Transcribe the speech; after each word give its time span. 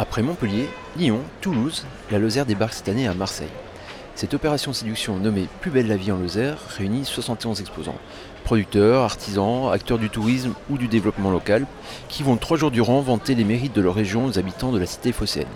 Après 0.00 0.22
Montpellier, 0.22 0.68
Lyon, 0.96 1.18
Toulouse, 1.40 1.84
la 2.12 2.20
Lozère 2.20 2.46
débarque 2.46 2.74
cette 2.74 2.88
année 2.88 3.08
à 3.08 3.14
Marseille. 3.14 3.48
Cette 4.14 4.32
opération 4.32 4.72
séduction 4.72 5.16
nommée 5.16 5.48
Plus 5.60 5.72
belle 5.72 5.88
la 5.88 5.96
vie 5.96 6.12
en 6.12 6.18
Lozère 6.18 6.56
réunit 6.76 7.04
71 7.04 7.60
exposants, 7.60 7.98
producteurs, 8.44 9.02
artisans, 9.02 9.72
acteurs 9.72 9.98
du 9.98 10.08
tourisme 10.08 10.54
ou 10.70 10.78
du 10.78 10.86
développement 10.86 11.32
local, 11.32 11.66
qui 12.08 12.22
vont 12.22 12.36
trois 12.36 12.56
jours 12.56 12.70
durant 12.70 13.00
vanter 13.00 13.34
les 13.34 13.42
mérites 13.42 13.74
de 13.74 13.80
leur 13.80 13.94
région 13.94 14.26
aux 14.26 14.38
habitants 14.38 14.70
de 14.70 14.78
la 14.78 14.86
cité 14.86 15.10
phocéenne. 15.10 15.48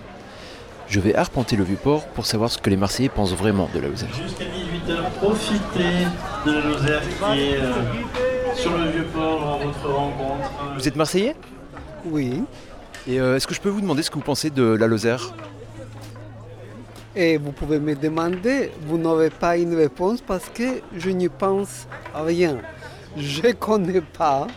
Je 0.89 0.99
vais 0.99 1.15
arpenter 1.15 1.55
le 1.55 1.63
Vieux-Port 1.63 2.05
pour 2.07 2.25
savoir 2.25 2.51
ce 2.51 2.57
que 2.57 2.69
les 2.69 2.75
Marseillais 2.75 3.07
pensent 3.07 3.33
vraiment 3.33 3.69
de 3.73 3.79
la 3.79 3.87
Lozère. 3.87 4.09
Jusqu'à 4.13 4.43
18h, 4.43 5.09
profitez 5.21 6.05
de 6.45 6.51
la 6.51 6.61
Lozère 6.61 7.01
qui 7.01 7.39
est 7.39 7.61
euh, 7.61 8.55
sur 8.55 8.77
le 8.77 8.91
Vieux-Port 8.91 9.47
à 9.47 9.65
votre 9.65 9.89
rencontre. 9.89 10.51
Vous 10.75 10.85
êtes 10.85 10.97
Marseillais? 10.97 11.33
Oui. 12.05 12.43
Et 13.07 13.19
euh, 13.19 13.35
est-ce 13.35 13.47
que 13.47 13.53
je 13.53 13.59
peux 13.59 13.69
vous 13.69 13.81
demander 13.81 14.01
ce 14.01 14.09
que 14.09 14.15
vous 14.15 14.21
pensez 14.21 14.49
de 14.49 14.63
la 14.63 14.87
Lozère? 14.87 15.33
Et 17.15 17.37
vous 17.37 17.51
pouvez 17.51 17.79
me 17.79 17.95
demander, 17.95 18.71
vous 18.87 18.97
n'avez 18.97 19.29
pas 19.29 19.57
une 19.57 19.75
réponse 19.75 20.21
parce 20.21 20.49
que 20.49 20.81
je 20.95 21.09
n'y 21.09 21.29
pense 21.29 21.87
à 22.15 22.23
rien. 22.23 22.57
Je 23.17 23.47
ne 23.47 23.51
connais 23.51 24.01
pas. 24.01 24.47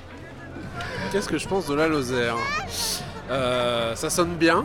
Qu'est-ce 1.12 1.28
que 1.28 1.38
je 1.38 1.46
pense 1.46 1.66
de 1.66 1.74
la 1.74 1.88
Lozère? 1.88 2.36
Euh, 3.30 3.94
Ça 3.94 4.08
sonne 4.08 4.36
bien. 4.36 4.64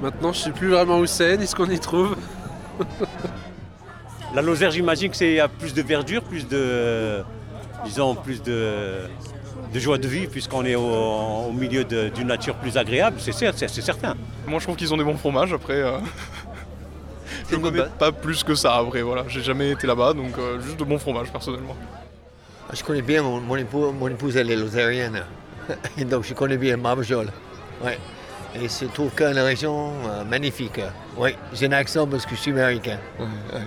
Maintenant, 0.00 0.32
je 0.32 0.38
ne 0.40 0.44
sais 0.44 0.50
plus 0.52 0.68
vraiment 0.68 0.98
où 0.98 1.06
c'est, 1.06 1.36
ni 1.36 1.46
ce 1.46 1.54
qu'on 1.54 1.68
y 1.68 1.78
trouve. 1.80 2.16
La 4.34 4.42
Lozère, 4.42 4.70
j'imagine 4.70 5.10
que 5.10 5.16
c'est 5.16 5.32
y 5.32 5.40
a 5.40 5.48
plus 5.48 5.74
de 5.74 5.82
verdure, 5.82 6.22
plus 6.22 6.46
de, 6.46 7.22
disons, 7.84 8.14
plus 8.14 8.42
de, 8.42 9.00
de 9.72 9.78
joie 9.80 9.98
de 9.98 10.06
vie, 10.08 10.26
puisqu'on 10.26 10.64
est 10.64 10.74
au, 10.74 10.82
au 11.48 11.52
milieu 11.52 11.84
d'une 11.84 12.26
nature 12.28 12.54
plus 12.56 12.76
agréable, 12.76 13.16
c'est 13.20 13.32
cer- 13.32 13.52
c'est- 13.54 13.68
c'est 13.68 13.82
certain. 13.82 14.14
Moi 14.46 14.58
je 14.60 14.64
trouve 14.64 14.76
qu'ils 14.76 14.92
ont 14.92 14.96
des 14.96 15.04
bons 15.04 15.16
fromages 15.16 15.52
après. 15.52 15.74
euh, 15.82 15.98
Je 17.50 17.56
connais 17.56 17.82
pas 17.98 18.12
plus 18.12 18.42
que 18.44 18.54
ça 18.54 18.76
après, 18.76 19.02
voilà. 19.02 19.24
J'ai 19.28 19.42
jamais 19.42 19.70
été 19.70 19.86
là-bas 19.86 20.12
donc 20.14 20.36
euh, 20.38 20.60
juste 20.60 20.78
de 20.78 20.84
bons 20.84 20.98
fromages 20.98 21.30
personnellement. 21.30 21.76
Je 22.72 22.82
connais 22.82 23.02
bien, 23.02 23.22
mon, 23.22 23.40
mon 23.40 23.56
épouse, 23.56 23.92
mon 23.98 24.08
épouse 24.08 24.36
elle 24.36 24.50
est 24.50 24.56
lozérienne. 24.56 25.22
Et 25.98 26.04
donc 26.04 26.24
je 26.24 26.34
connais 26.34 26.56
bien 26.56 26.76
Marvejols. 26.76 27.30
Ouais. 27.84 27.98
Et 28.54 28.68
je 28.68 28.86
trouve 28.86 29.10
qu'une 29.10 29.38
région 29.38 29.92
euh, 30.08 30.24
magnifique. 30.24 30.80
Oui, 31.16 31.34
j'ai 31.52 31.66
un 31.66 31.72
accent 31.72 32.06
parce 32.06 32.24
que 32.24 32.34
je 32.34 32.40
suis 32.40 32.50
américain. 32.52 32.98
Ouais, 33.18 33.26
ouais. 33.52 33.60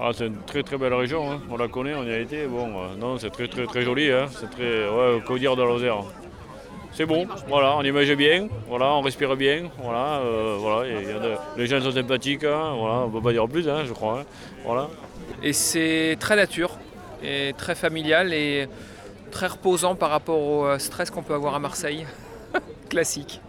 Ah, 0.00 0.10
c'est 0.14 0.26
une 0.28 0.36
très 0.46 0.62
très 0.62 0.78
belle 0.78 0.94
région, 0.94 1.30
hein. 1.32 1.40
on 1.50 1.56
la 1.56 1.66
connaît, 1.68 1.94
on 1.94 2.04
y 2.04 2.10
a 2.12 2.18
été. 2.18 2.46
Bon, 2.46 2.66
euh, 2.68 2.94
non, 2.96 3.18
c'est 3.18 3.30
très 3.30 3.48
très 3.48 3.66
très 3.66 3.82
joli, 3.82 4.10
hein. 4.12 4.26
c'est 4.30 4.48
très. 4.50 4.88
Ouais, 4.88 5.20
qu'au 5.26 5.38
dire 5.38 5.56
de 5.56 5.62
Lozère 5.62 6.04
C'est 6.92 7.04
bon, 7.04 7.26
voilà, 7.48 7.76
on 7.76 7.82
image 7.82 8.12
bien, 8.14 8.46
voilà, 8.68 8.92
on 8.92 9.00
respire 9.00 9.34
bien, 9.36 9.64
voilà, 9.82 10.20
euh, 10.20 10.56
voilà, 10.60 10.88
et 10.88 11.02
il 11.02 11.08
y 11.08 11.12
a 11.12 11.18
de- 11.18 11.34
les 11.56 11.66
gens 11.66 11.80
sont 11.80 11.90
sympathiques, 11.90 12.44
hein, 12.44 12.74
voilà, 12.78 12.94
on 13.06 13.10
peut 13.10 13.20
pas 13.20 13.32
dire 13.32 13.48
plus, 13.48 13.68
hein, 13.68 13.82
je 13.86 13.92
crois, 13.92 14.20
hein, 14.20 14.24
voilà. 14.64 14.88
Et 15.42 15.52
c'est 15.52 16.16
très 16.20 16.36
nature, 16.36 16.70
et 17.22 17.52
très 17.58 17.74
familial 17.74 18.32
et 18.32 18.68
très 19.32 19.48
reposant 19.48 19.96
par 19.96 20.10
rapport 20.10 20.38
au 20.40 20.64
euh, 20.64 20.78
stress 20.78 21.10
qu'on 21.10 21.22
peut 21.22 21.34
avoir 21.34 21.54
à 21.56 21.58
Marseille. 21.58 22.06
Classique. 22.88 23.40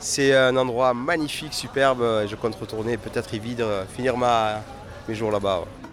C'est 0.00 0.34
un 0.34 0.56
endroit 0.56 0.94
magnifique, 0.94 1.52
superbe. 1.52 2.02
Je 2.26 2.34
compte 2.36 2.54
retourner, 2.54 2.96
peut-être 2.96 3.34
y 3.34 3.38
vivre, 3.38 3.84
finir 3.94 4.16
ma, 4.16 4.60
mes 5.08 5.14
jours 5.14 5.30
là-bas. 5.30 5.60
ouais. 5.60 5.87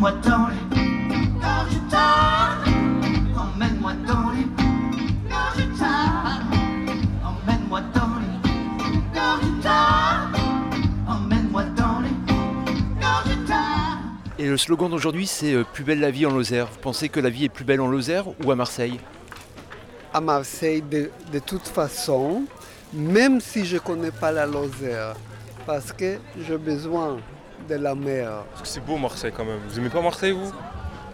Emmène-moi 0.00 0.20
dans 0.22 0.46
les 0.46 1.40
gorges 1.40 1.90
tard. 1.90 2.64
Emmène-moi 3.36 3.92
dans 4.06 4.30
les 4.30 4.44
gorges 5.28 5.78
tard. 5.78 6.40
Emmène-moi 7.24 7.80
dans 7.92 8.14
les 8.20 9.12
gorges 9.12 9.60
tard. 9.60 10.30
Emmène-moi 11.08 11.64
dans 11.76 12.00
les 12.00 13.00
gorges 13.00 13.46
tard. 13.48 13.98
Et 14.38 14.46
le 14.46 14.56
slogan 14.56 14.88
d'aujourd'hui 14.88 15.26
c'est 15.26 15.52
euh, 15.52 15.64
Plus 15.64 15.82
belle 15.82 15.98
la 15.98 16.12
vie 16.12 16.26
en 16.26 16.30
Lozère. 16.30 16.66
Vous 16.66 16.78
pensez 16.78 17.08
que 17.08 17.18
la 17.18 17.30
vie 17.30 17.46
est 17.46 17.48
plus 17.48 17.64
belle 17.64 17.80
en 17.80 17.88
Lozère 17.88 18.26
ou 18.44 18.52
à 18.52 18.54
Marseille? 18.54 19.00
À 20.14 20.20
Marseille, 20.20 20.80
de, 20.80 21.10
de 21.32 21.38
toute 21.40 21.66
façon, 21.66 22.44
même 22.92 23.40
si 23.40 23.64
je 23.64 23.74
ne 23.74 23.80
connais 23.80 24.12
pas 24.12 24.30
la 24.30 24.46
Lozère, 24.46 25.16
parce 25.66 25.92
que 25.92 26.18
j'ai 26.46 26.56
besoin 26.56 27.16
de 27.68 27.74
la 27.76 27.94
mer. 27.94 28.44
Parce 28.50 28.62
que 28.62 28.68
c'est 28.68 28.80
beau 28.84 28.96
Marseille 28.96 29.32
quand 29.36 29.44
même. 29.44 29.60
Vous 29.68 29.78
aimez 29.78 29.90
pas 29.90 30.00
Marseille 30.00 30.32
vous? 30.32 30.50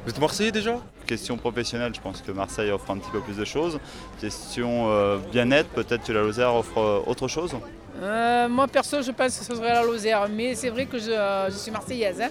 Vous 0.05 0.11
êtes 0.11 0.21
Marseillais 0.21 0.53
déjà? 0.53 0.77
Question 1.07 1.37
professionnelle, 1.37 1.95
je 1.95 2.01
pense 2.01 2.23
que 2.23 2.31
Marseille 2.33 2.71
offre 2.71 2.91
un 2.91 2.99
petit 2.99 3.11
peu 3.11 3.21
plus 3.21 3.37
de 3.37 3.45
choses. 3.45 3.79
Question 4.21 4.91
euh, 4.91 5.19
bien-être, 5.33 5.69
peut-être 5.71 6.05
que 6.05 6.13
la 6.13 6.21
Lozère 6.21 6.55
offre 6.55 6.79
euh, 6.79 7.01
autre 7.07 7.27
chose? 7.29 7.57
Euh, 8.03 8.49
moi 8.49 8.67
perso, 8.69 9.03
je 9.03 9.11
pense 9.13 9.39
que 9.39 9.45
ce 9.45 9.55
serait 9.55 9.73
la 9.73 9.83
Lozère, 9.83 10.27
mais 10.31 10.55
c'est 10.55 10.71
vrai 10.71 10.87
que 10.87 10.99
je, 10.99 11.11
euh, 11.11 11.51
je 11.51 11.57
suis 11.57 11.71
marseillaise. 11.71 12.21
hein. 12.21 12.31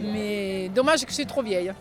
Mais 0.00 0.68
dommage 0.68 1.02
que 1.04 1.10
je 1.10 1.14
suis 1.14 1.26
trop 1.26 1.42
vieille. 1.42 1.72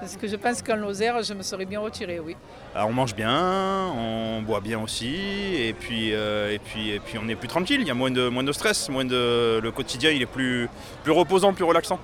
Parce 0.00 0.16
que 0.16 0.26
je 0.28 0.36
pense 0.36 0.62
qu'en 0.62 0.76
Lozère, 0.76 1.22
je 1.22 1.34
me 1.34 1.42
serais 1.42 1.64
bien 1.64 1.80
retirée, 1.80 2.20
oui. 2.20 2.36
Alors, 2.74 2.88
on 2.88 2.92
mange 2.92 3.14
bien, 3.14 3.88
on 3.96 4.42
boit 4.42 4.60
bien 4.60 4.78
aussi, 4.78 5.16
et 5.58 5.72
puis, 5.72 6.12
euh, 6.12 6.52
et 6.52 6.58
puis, 6.58 6.90
et 6.90 7.00
puis 7.00 7.18
on 7.22 7.28
est 7.28 7.34
plus 7.34 7.48
tranquille, 7.48 7.80
il 7.80 7.86
y 7.86 7.90
a 7.90 7.94
moins 7.94 8.10
de, 8.10 8.28
moins 8.28 8.44
de 8.44 8.52
stress, 8.52 8.88
moins 8.88 9.04
de, 9.04 9.58
le 9.58 9.70
quotidien 9.72 10.10
il 10.10 10.22
est 10.22 10.26
plus, 10.26 10.68
plus 11.02 11.12
reposant, 11.12 11.52
plus 11.54 11.64
relaxant. 11.64 11.98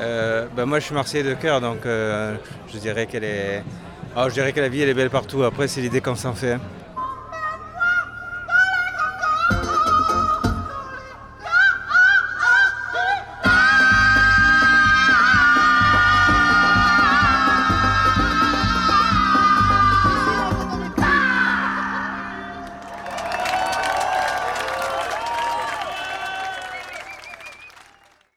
Euh, 0.00 0.46
ben 0.56 0.64
moi 0.64 0.80
je 0.80 0.86
suis 0.86 0.94
Marseillais 0.94 1.22
de 1.22 1.34
cœur 1.34 1.60
donc 1.60 1.84
euh, 1.84 2.34
je 2.72 2.78
dirais 2.78 3.06
qu'elle 3.06 3.24
est. 3.24 3.62
Ah, 4.16 4.28
je 4.28 4.34
dirais 4.34 4.52
que 4.52 4.60
la 4.60 4.68
vie 4.68 4.80
elle 4.80 4.88
est 4.88 4.94
belle 4.94 5.10
partout, 5.10 5.42
après 5.44 5.68
c'est 5.68 5.80
l'idée 5.80 6.00
qu'on 6.00 6.14
s'en 6.16 6.32
fait. 6.34 6.52
hein. 6.52 6.60